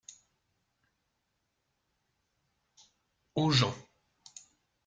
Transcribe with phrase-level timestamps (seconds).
[3.35, 3.75] Aux gens.